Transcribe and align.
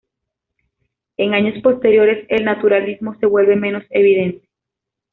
En 1.17 1.35
años 1.35 1.61
posteriores, 1.61 2.25
el 2.29 2.43
naturalismo 2.43 3.15
se 3.19 3.27
vuelve 3.27 3.55
menos 3.55 3.83
evidente. 3.91 4.49